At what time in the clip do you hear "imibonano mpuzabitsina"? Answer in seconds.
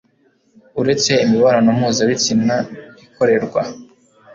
1.23-2.55